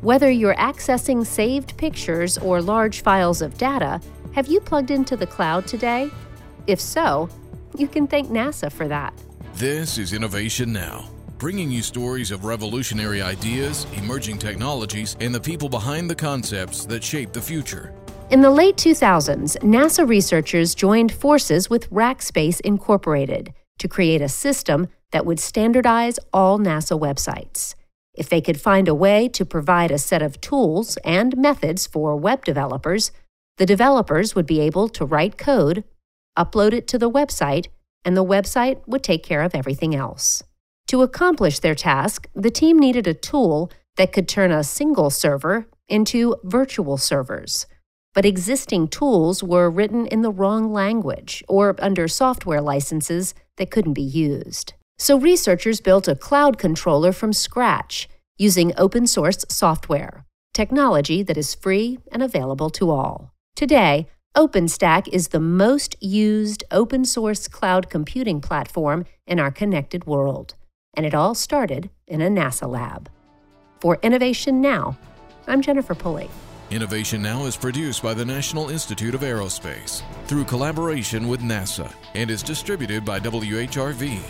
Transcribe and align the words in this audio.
Whether 0.00 0.30
you're 0.30 0.54
accessing 0.54 1.26
saved 1.26 1.76
pictures 1.76 2.38
or 2.38 2.62
large 2.62 3.02
files 3.02 3.42
of 3.42 3.58
data, 3.58 4.00
have 4.32 4.46
you 4.46 4.60
plugged 4.60 4.92
into 4.92 5.16
the 5.16 5.26
cloud 5.26 5.66
today? 5.66 6.08
If 6.68 6.80
so, 6.80 7.28
you 7.76 7.88
can 7.88 8.06
thank 8.06 8.28
NASA 8.28 8.70
for 8.70 8.86
that. 8.86 9.12
This 9.54 9.98
is 9.98 10.12
Innovation 10.12 10.72
Now, 10.72 11.10
bringing 11.38 11.68
you 11.68 11.82
stories 11.82 12.30
of 12.30 12.44
revolutionary 12.44 13.20
ideas, 13.20 13.88
emerging 13.96 14.38
technologies, 14.38 15.16
and 15.18 15.34
the 15.34 15.40
people 15.40 15.68
behind 15.68 16.08
the 16.08 16.14
concepts 16.14 16.86
that 16.86 17.02
shape 17.02 17.32
the 17.32 17.42
future. 17.42 17.92
In 18.30 18.40
the 18.40 18.50
late 18.50 18.76
2000s, 18.76 19.58
NASA 19.64 20.08
researchers 20.08 20.76
joined 20.76 21.10
forces 21.10 21.68
with 21.68 21.90
Rackspace 21.90 22.60
Incorporated 22.60 23.52
to 23.78 23.88
create 23.88 24.22
a 24.22 24.28
system 24.28 24.86
that 25.10 25.26
would 25.26 25.40
standardize 25.40 26.20
all 26.32 26.56
NASA 26.60 26.96
websites. 26.96 27.74
If 28.18 28.28
they 28.28 28.40
could 28.40 28.60
find 28.60 28.88
a 28.88 28.96
way 28.96 29.28
to 29.28 29.44
provide 29.44 29.92
a 29.92 29.98
set 29.98 30.22
of 30.22 30.40
tools 30.40 30.98
and 31.04 31.36
methods 31.36 31.86
for 31.86 32.16
web 32.16 32.44
developers, 32.44 33.12
the 33.58 33.66
developers 33.66 34.34
would 34.34 34.44
be 34.44 34.58
able 34.58 34.88
to 34.88 35.06
write 35.06 35.38
code, 35.38 35.84
upload 36.36 36.72
it 36.72 36.88
to 36.88 36.98
the 36.98 37.10
website, 37.10 37.68
and 38.04 38.16
the 38.16 38.24
website 38.24 38.80
would 38.88 39.04
take 39.04 39.22
care 39.22 39.42
of 39.42 39.54
everything 39.54 39.94
else. 39.94 40.42
To 40.88 41.02
accomplish 41.02 41.60
their 41.60 41.76
task, 41.76 42.28
the 42.34 42.50
team 42.50 42.76
needed 42.76 43.06
a 43.06 43.14
tool 43.14 43.70
that 43.96 44.12
could 44.12 44.28
turn 44.28 44.50
a 44.50 44.64
single 44.64 45.10
server 45.10 45.68
into 45.88 46.34
virtual 46.42 46.96
servers. 46.96 47.66
But 48.14 48.24
existing 48.24 48.88
tools 48.88 49.44
were 49.44 49.70
written 49.70 50.06
in 50.06 50.22
the 50.22 50.32
wrong 50.32 50.72
language 50.72 51.44
or 51.46 51.76
under 51.78 52.08
software 52.08 52.60
licenses 52.60 53.32
that 53.58 53.70
couldn't 53.70 53.92
be 53.92 54.02
used. 54.02 54.74
So 55.00 55.16
researchers 55.16 55.80
built 55.80 56.08
a 56.08 56.16
cloud 56.16 56.58
controller 56.58 57.12
from 57.12 57.32
scratch 57.32 58.08
using 58.36 58.72
open 58.76 59.06
source 59.06 59.44
software, 59.48 60.24
technology 60.52 61.22
that 61.22 61.36
is 61.36 61.54
free 61.54 61.98
and 62.10 62.20
available 62.20 62.68
to 62.70 62.90
all. 62.90 63.32
Today, 63.54 64.08
OpenStack 64.36 65.08
is 65.08 65.28
the 65.28 65.40
most 65.40 65.96
used 66.02 66.64
open 66.72 67.04
source 67.04 67.46
cloud 67.46 67.88
computing 67.88 68.40
platform 68.40 69.06
in 69.26 69.38
our 69.38 69.52
connected 69.52 70.04
world, 70.04 70.54
and 70.94 71.06
it 71.06 71.14
all 71.14 71.34
started 71.34 71.90
in 72.08 72.20
a 72.20 72.28
NASA 72.28 72.68
lab. 72.68 73.08
For 73.80 73.98
Innovation 74.02 74.60
Now, 74.60 74.98
I'm 75.46 75.62
Jennifer 75.62 75.94
Pulley. 75.94 76.28
Innovation 76.70 77.22
Now 77.22 77.46
is 77.46 77.56
produced 77.56 78.02
by 78.02 78.14
the 78.14 78.24
National 78.24 78.68
Institute 78.68 79.14
of 79.14 79.22
Aerospace 79.22 80.02
through 80.26 80.44
collaboration 80.44 81.28
with 81.28 81.40
NASA 81.40 81.90
and 82.14 82.30
is 82.30 82.42
distributed 82.42 83.04
by 83.04 83.20
WHRV 83.20 84.20